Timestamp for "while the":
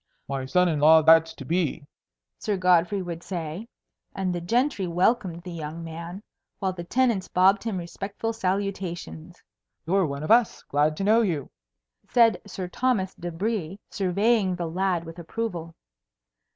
6.57-6.83